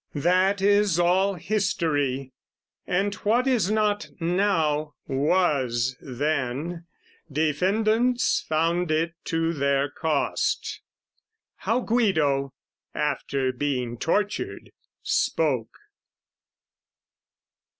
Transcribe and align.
That 0.15 0.63
is 0.63 0.97
all 0.99 1.35
history: 1.35 2.33
and 2.87 3.13
what 3.13 3.45
is 3.45 3.69
not 3.69 4.09
now, 4.19 4.95
Was 5.07 5.95
then, 6.01 6.87
defendants 7.31 8.43
found 8.49 8.89
it 8.89 9.13
to 9.25 9.53
their 9.53 9.91
cost. 9.91 10.81
How 11.57 11.81
Guido, 11.81 12.51
after 12.95 13.51
being 13.53 13.95
tortured, 13.95 14.71
spoke. 15.03 15.77